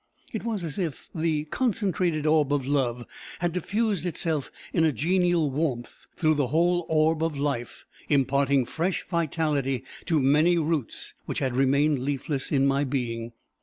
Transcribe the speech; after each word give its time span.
It 0.33 0.43
was 0.43 0.63
as 0.63 0.79
if 0.79 1.11
the 1.13 1.43
concentrated 1.43 2.25
orb 2.25 2.51
of 2.51 2.65
love 2.65 3.05
had 3.37 3.51
diffused 3.53 4.07
itself 4.07 4.51
in 4.73 4.83
a 4.83 4.91
genial 4.91 5.51
warmth 5.51 6.07
through 6.15 6.33
the 6.33 6.47
whole 6.47 6.87
orb 6.89 7.21
of 7.23 7.37
life, 7.37 7.85
imparting 8.09 8.65
fresh 8.65 9.05
vitality 9.07 9.83
to 10.07 10.19
many 10.19 10.57
roots 10.57 11.13
which 11.27 11.37
had 11.37 11.55
remained 11.55 11.99
leafless 11.99 12.51
in 12.51 12.65
my 12.65 12.83
being. 12.83 13.33